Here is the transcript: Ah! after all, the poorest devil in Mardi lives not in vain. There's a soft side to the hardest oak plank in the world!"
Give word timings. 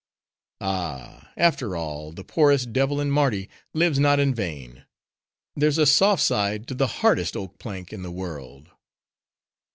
Ah! 0.61 1.29
after 1.37 1.75
all, 1.75 2.11
the 2.11 2.23
poorest 2.23 2.73
devil 2.73 2.99
in 2.99 3.11
Mardi 3.11 3.49
lives 3.71 3.99
not 3.99 4.19
in 4.19 4.33
vain. 4.33 4.83
There's 5.55 5.77
a 5.77 5.85
soft 5.85 6.23
side 6.23 6.65
to 6.69 6.73
the 6.73 6.87
hardest 7.05 7.37
oak 7.37 7.59
plank 7.59 7.93
in 7.93 8.01
the 8.01 8.09
world!" 8.09 8.69